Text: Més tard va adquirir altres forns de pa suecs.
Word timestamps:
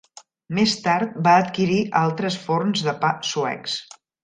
Més 0.59 0.71
tard 0.87 1.19
va 1.27 1.33
adquirir 1.41 1.77
altres 2.01 2.39
forns 2.47 2.83
de 2.89 2.97
pa 3.05 3.13
suecs. 3.35 3.79